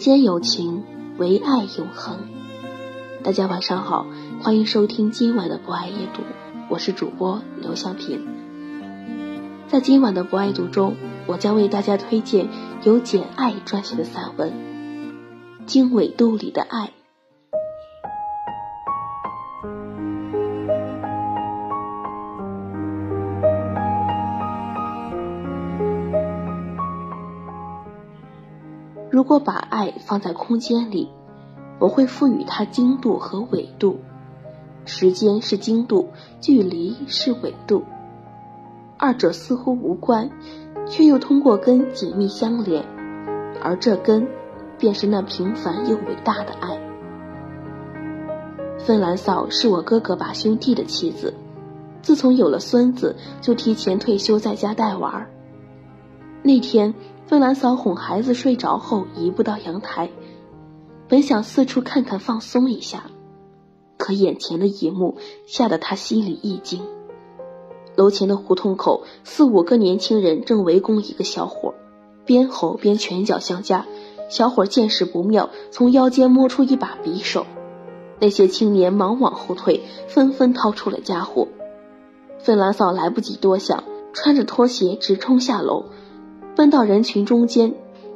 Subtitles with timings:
[0.00, 0.82] 间有情，
[1.18, 2.20] 唯爱永恒。
[3.22, 4.06] 大家晚上好，
[4.42, 6.22] 欢迎收听今晚的博爱夜读，
[6.70, 8.26] 我是主播刘向平。
[9.68, 12.48] 在今晚的博爱读中，我将为大家推荐
[12.82, 14.50] 由简爱撰写的散文
[15.66, 16.86] 《经纬度里的爱》。
[29.30, 31.08] 果把爱放在空间里，
[31.78, 34.00] 我会赋予它经度和纬度。
[34.84, 36.08] 时间是经度，
[36.40, 37.84] 距离是纬度，
[38.98, 40.32] 二者似乎无关，
[40.88, 42.84] 却又通过根紧密相连。
[43.62, 44.26] 而这根，
[44.80, 46.76] 便是那平凡又伟大的爱。
[48.80, 51.34] 芬兰嫂是我哥哥把兄弟的妻子，
[52.02, 55.30] 自从有了孙子，就提前退休在家带娃儿。
[56.42, 56.92] 那天。
[57.30, 60.10] 芬兰嫂哄孩子睡着后，移步到阳台，
[61.06, 63.04] 本想四处看看放松一下，
[63.96, 65.16] 可眼前的一幕
[65.46, 66.82] 吓得她心里一惊。
[67.94, 71.74] 楼前的胡同口，四五个年轻人正围攻一个小伙，
[72.26, 73.86] 边吼边拳脚相加。
[74.28, 77.46] 小伙见势不妙，从腰间摸出一把匕首，
[78.18, 81.46] 那些青年忙往后退，纷纷掏出了家伙。
[82.40, 85.84] 芬兰嫂来不及多想，穿着拖鞋直冲下楼。
[86.56, 87.74] 奔到人群中间，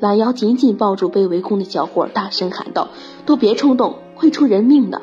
[0.00, 2.88] 拦腰紧紧抱住被围攻的小伙，大声喊道
[3.24, 5.00] ：“都别冲动，会出人命的。”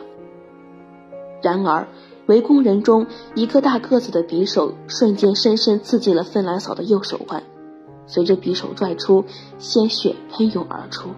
[1.41, 1.88] 然而，
[2.28, 7.44] 围攻人中一个大个子的匕首瞬间深深刺进了芬兰嫂的右手腕，
[8.07, 9.25] 随着匕首拽出，
[9.57, 11.09] 鲜血喷涌而出，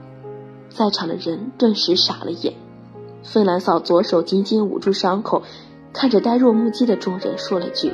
[0.69, 2.53] 在场的人顿时傻了眼。
[3.23, 5.41] 芬兰嫂左手紧紧捂住伤口，
[5.93, 7.91] 看着呆若木鸡的众人，说了句：“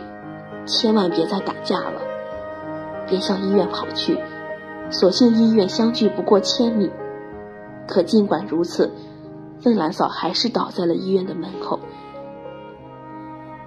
[0.68, 2.02] 千万别再打架了。”
[3.12, 4.18] 便向医院跑去，
[4.90, 6.90] 所幸医院相距不过千米。
[7.86, 8.90] 可尽管如此，
[9.60, 11.78] 芬兰嫂还是倒在了医院的门口。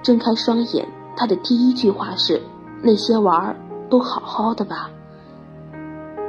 [0.02, 2.40] 睁开双眼，她的第一句话是
[2.82, 3.56] ：“那些娃儿
[3.90, 4.90] 都好好的吧？”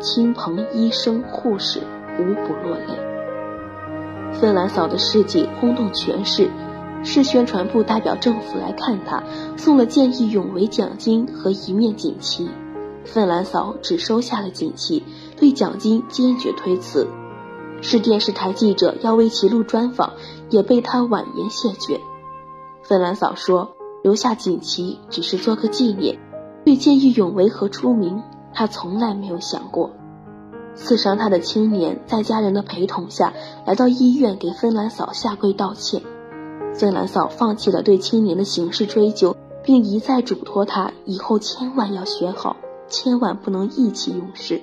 [0.02, 1.80] 亲朋、医生、护士
[2.20, 3.00] 无不落泪。
[4.34, 6.50] 芬兰嫂的事迹轰动全市，
[7.02, 9.24] 市宣传部代表政府来看她，
[9.56, 12.50] 送了见义勇为奖金和一面锦旗。
[13.06, 15.04] 芬兰嫂只收下了锦旗，
[15.38, 17.08] 对奖金坚决推辞。
[17.82, 20.14] 市电视台记者要为其录专访，
[20.50, 22.00] 也被他婉言谢绝。
[22.84, 26.20] 芬兰嫂说：“留下锦旗只是做个纪念，
[26.66, 28.24] 对见义勇为和出名，
[28.54, 29.92] 她从来没有想过。”
[30.76, 33.34] 刺伤她的青年在家人的陪同下
[33.66, 36.02] 来到医院，给芬兰嫂下跪道歉。
[36.74, 42.58] 芬兰嫂放弃了对青年的刑事追究，并一再嘱托他以后千万要学好。
[42.88, 44.62] 千万不能意气用事。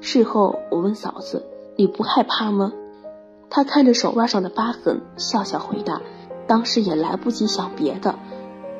[0.00, 1.44] 事后我问嫂子
[1.76, 2.72] ：“你不害怕吗？”
[3.50, 6.00] 她看着手腕上的疤痕，笑笑回答
[6.46, 8.14] ：“当时也来不及想别的，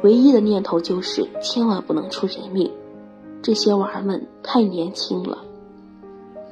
[0.03, 2.71] 唯一的念头就是千万不能出人命。
[3.43, 5.39] 这些娃儿们太年轻了。”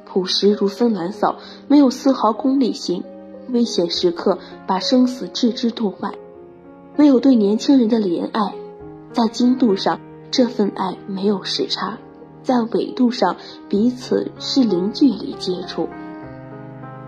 [0.05, 1.35] 朴实如芬兰嫂，
[1.67, 3.03] 没有丝毫功利心，
[3.49, 6.13] 危险时刻把生死置之度外，
[6.97, 8.55] 唯有对年轻人的怜爱，
[9.13, 9.99] 在精度上。
[10.29, 11.97] 这份爱没有时差，
[12.43, 13.37] 在纬度上
[13.69, 15.89] 彼此是零距离接触。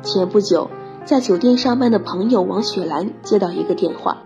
[0.02, 0.70] 前不久，
[1.06, 4.20] 在酒店上班的朋友王雪兰接到一个电话：“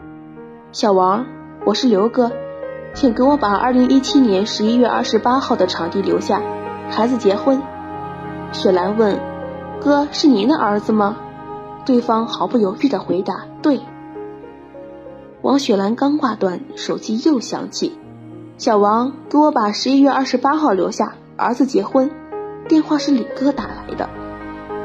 [0.72, 1.26] 小王，
[1.66, 2.32] 我是刘哥，
[2.94, 6.42] 请给我把二零一七年十一月二十八号的场地留下，
[6.90, 7.62] 孩子结婚。”
[8.54, 9.20] 雪兰问
[9.82, 11.18] ：“哥是您的儿子吗？”
[11.86, 13.82] 对方毫不犹豫地回答：“对。”
[15.42, 17.98] 王雪兰刚挂断，手机又响起。
[18.58, 22.10] 小王，给我把十一月二十八号留下，儿子结婚。
[22.68, 24.08] 电话是李哥打来的。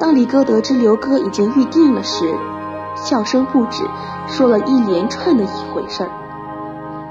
[0.00, 2.34] 当李哥得知刘哥已经预定了时，
[2.96, 3.84] 笑声不止，
[4.26, 6.10] 说了一连串的一回事儿。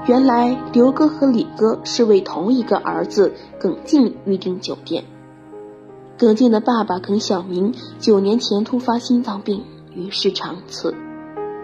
[0.06, 5.04] 原来刘哥和李哥是为同一个儿子耿静预订酒店。
[6.18, 9.64] 耿静的爸爸耿小明九年前突发心脏病，
[9.94, 10.94] 于世长辞。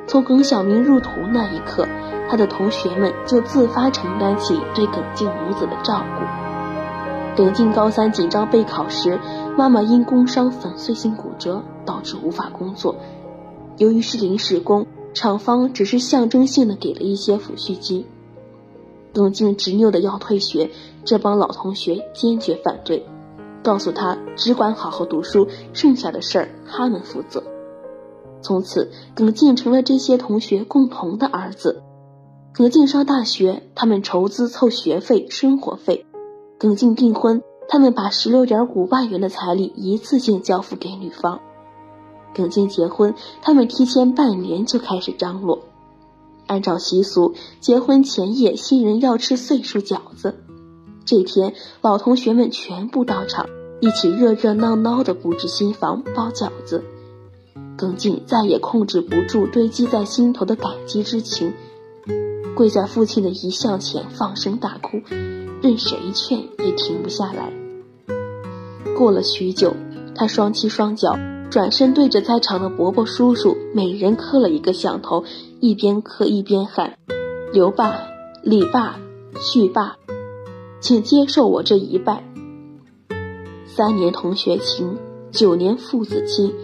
[0.07, 1.87] 从耿小明入土那一刻，
[2.29, 7.43] 他的同学们就自发承担起对耿静母子的照顾。
[7.43, 9.19] 耿静高三紧张备考时，
[9.57, 12.95] 妈妈因工伤粉碎性骨折，导致无法工作。
[13.79, 18.07] 由于是临时工，厂方只是象征性的给了一些抚恤金。
[19.13, 20.71] 耿静执拗的要退学，
[21.05, 23.05] 这帮老同学坚决反对。
[23.63, 27.43] 告诉他只管好好读书，剩下的事儿他们负责。
[28.45, 31.83] 从此，耿静成了这些同学共同的儿子。
[32.53, 36.05] 耿静上大学，他们筹资凑学费、生活费；
[36.59, 41.41] 耿静订婚，他们把十六点五万元的彩礼一次性交付给女方。
[42.35, 45.61] 耿静结婚，他们提前半年就开始张罗。
[46.47, 50.35] 按照习俗，结婚前夜，新人要吃岁数饺子。
[51.07, 53.47] 这天，老同学们全部到场，
[53.81, 56.85] 一起热热闹闹地布置新房、包饺子。
[57.77, 61.53] 耿静再也控制不住堆积在心头的感激之情，
[62.55, 65.01] 跪在父亲的遗像前放声大哭，
[65.61, 67.53] 任谁劝也停不下来。
[68.97, 69.75] 过了许久，
[70.15, 71.19] 他双膝双脚，
[71.51, 75.25] 转身对着在场的伯伯叔叔每人磕了一个响头，
[75.61, 76.97] 一边磕一边喊
[77.53, 78.07] ：“刘爸、
[78.43, 79.01] 李爸、
[79.41, 79.97] 旭爸。”
[80.81, 82.23] 请接受我这一拜。
[83.67, 84.97] 三年同学情，
[85.33, 86.55] 九年父子亲。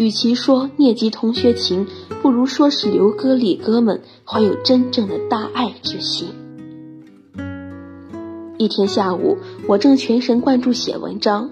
[0.00, 1.86] 与其说念及同学情，
[2.22, 6.28] 不如说是刘哥、李哥们怀有真正的大爱之心。
[8.56, 9.36] 一天下午，
[9.68, 11.50] 我正全神贯注写文章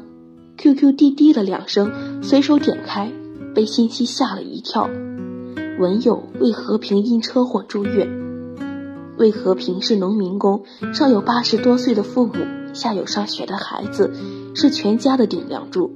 [0.56, 3.12] ，QQ 滴滴了两声，随手点开，
[3.54, 4.88] 被信息吓了一跳。
[5.78, 8.08] 文友魏和平因车祸住院。
[9.18, 10.62] 魏和平是农民工，
[10.94, 12.32] 上有八十多岁的父母，
[12.72, 14.10] 下有上学的孩子，
[14.54, 15.92] 是全家的顶梁柱。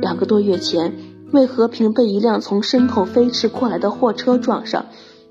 [0.00, 0.94] 两个多月前，
[1.34, 4.86] 魏和平被一辆从身后飞驰过来的货车撞上，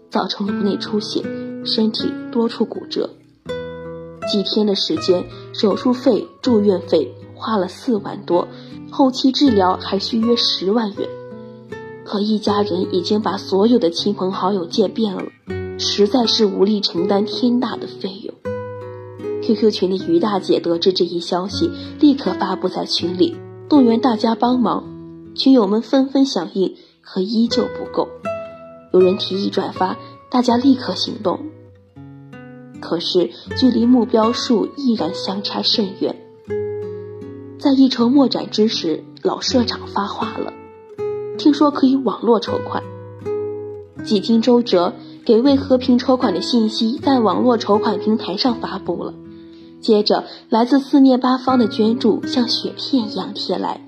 [0.10, 1.24] 造成颅内出血，
[1.64, 3.10] 身体多处骨折。
[4.30, 5.24] 几天的时间，
[5.54, 8.50] 手术费、住院费花了四万多，
[8.92, 11.08] 后期治疗还需约十万元。
[12.04, 15.24] 可一家人已经把所有的亲朋好友借遍了。
[15.80, 18.36] 实在是无力承担天大的费用。
[19.42, 23.38] QQ 群的于大姐得知这一消息，立刻发布在群里，
[23.70, 24.93] 动员大家帮忙。
[25.36, 28.08] 群友们纷纷响应，可依旧不够。
[28.92, 29.98] 有人提议转发，
[30.30, 31.40] 大家立刻行动。
[32.80, 36.16] 可是距离目标数依然相差甚远。
[37.60, 40.54] 在一筹莫展之时，老社长发话了
[41.40, 42.84] ：“听说可以网络筹款。”
[44.04, 44.94] 几经周折。
[45.26, 49.14] 给魏和平筹款的信息在网络筹款平台上发布了，
[49.80, 53.83] 接着来自四面八方的捐助像雪片一样贴来。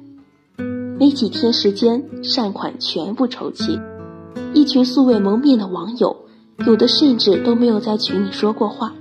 [0.97, 3.79] 没几天时间，善款全部筹齐。
[4.53, 6.15] 一群素未谋面的网友，
[6.65, 8.93] 有的甚至都没有在群里说过话，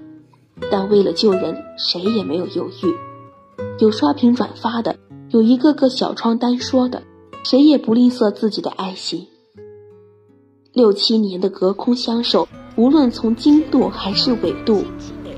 [0.70, 2.94] 但为了救人，谁也没有犹豫。
[3.78, 4.96] 有刷屏转发的，
[5.30, 7.02] 有一个个小窗单说的，
[7.44, 9.28] 谁也不吝啬自己的爱心。
[10.72, 14.82] 六七年的隔空相守，无论从经度还是纬度，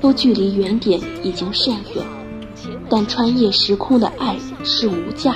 [0.01, 2.03] 都距离原点已经甚远。
[2.89, 5.35] 但穿越时空的爱是无价，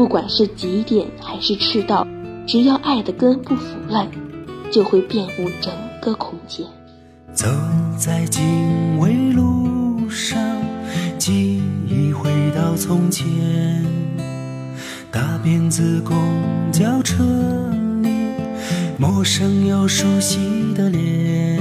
[0.00, 2.06] 不管是极点还是赤道，
[2.46, 4.08] 只要爱的根不腐烂，
[4.72, 6.64] 就会遍布整个空间。
[7.34, 7.46] 走
[7.98, 10.40] 在经纬路上，
[11.18, 13.26] 记忆回到从前，
[15.12, 16.16] 大辫子公
[16.72, 17.22] 交车
[18.00, 18.08] 里。
[18.96, 21.60] 陌生又熟悉的脸，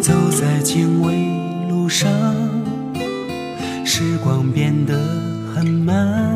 [0.00, 2.08] 走在经纬路上，
[3.84, 4.94] 时光变得
[5.52, 6.27] 很慢。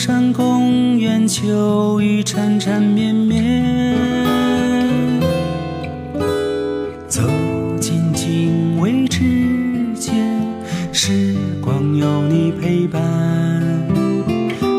[0.00, 3.68] 中山公园秋雨缠缠绵绵，
[7.06, 7.20] 走
[7.78, 10.14] 进经纬之间，
[10.90, 13.02] 时光有你陪伴。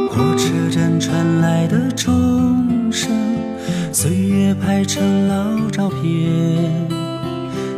[0.10, 3.12] 火车站传来的钟声。
[3.92, 6.90] 岁月拍成老照片，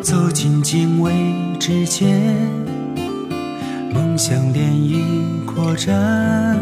[0.02, 1.12] 走进经纬
[1.60, 2.22] 之间，
[3.94, 6.58] 梦想涟漪扩展，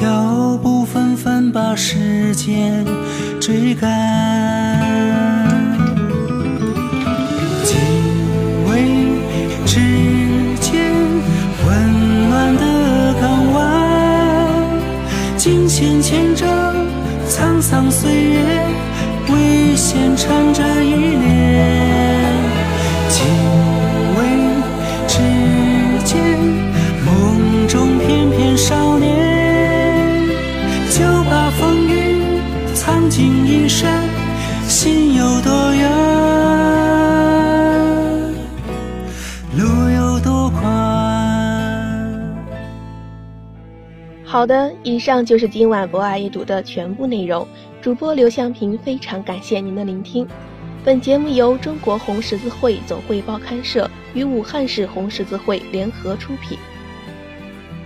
[0.00, 2.86] 脚步纷纷把时间
[3.40, 4.87] 追赶。
[33.08, 33.90] 藏进一生，
[34.68, 35.90] 心有多远，
[39.56, 42.36] 路有多宽。
[44.26, 47.48] 好的，以上就是今晚博爱一读的全部内容。
[47.80, 50.28] 主播刘向平非常感谢您的聆听。
[50.84, 56.58] 本节目由中国红十字会总会报刊社与武汉市红十字会联合出品，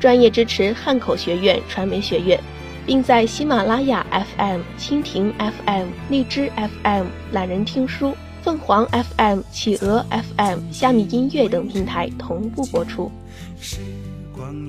[0.01, 2.41] 专业支持汉口学院传媒学院，
[2.87, 10.05] 并在喜马拉雅 FM、蜻蜓 FM、荔枝 FM、懒人听书、凤凰 FM、企鹅
[10.37, 13.11] FM、虾米音乐等平台同步播出。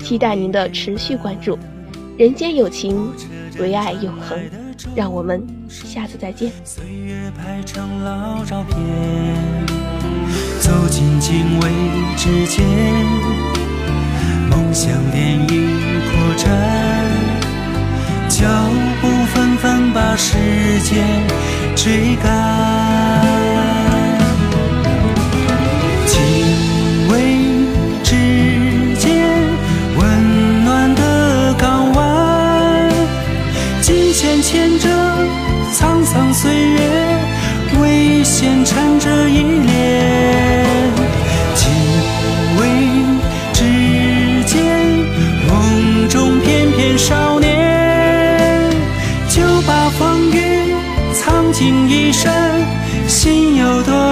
[0.03, 1.57] 期待您的持续关注。
[2.17, 3.11] 人间有情，
[3.59, 4.39] 唯爱永恒。
[4.95, 6.51] 让我们下次再见。
[6.63, 8.77] 岁月拍成老照片，
[10.59, 11.69] 走进经纬
[12.17, 12.65] 之间，
[14.49, 17.02] 梦想电影扩展，
[18.33, 18.47] 脚
[18.99, 20.33] 步纷纷把时
[20.79, 21.05] 间
[21.75, 23.62] 追赶。
[53.23, 54.02] 心有多